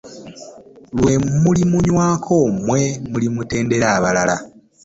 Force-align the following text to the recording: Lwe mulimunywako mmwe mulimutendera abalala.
Lwe 0.97 1.13
mulimunywako 1.43 2.35
mmwe 2.55 2.81
mulimutendera 3.11 3.87
abalala. 3.97 4.35